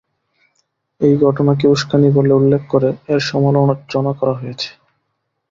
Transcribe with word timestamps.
এই 1.01 1.13
ঘটনাকে 1.17 1.65
উসকানি 1.67 2.09
বলে 2.11 2.31
উল্লেখ 2.33 2.61
করে 2.69 2.89
এর 3.07 3.19
সমালোচনা 3.29 4.11
করা 4.13 4.33
হয়েছে। 4.33 4.69